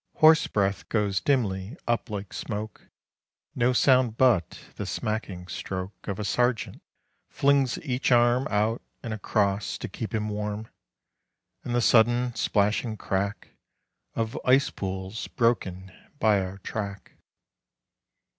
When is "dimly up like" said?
1.19-2.33